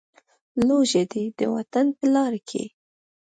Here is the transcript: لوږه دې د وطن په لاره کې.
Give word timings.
لوږه 0.67 1.03
دې 1.11 1.23
د 1.39 1.39
وطن 1.55 1.85
په 1.97 2.05
لاره 2.13 2.39
کې. 2.49 2.63